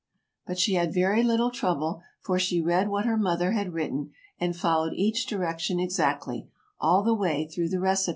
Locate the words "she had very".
0.57-1.21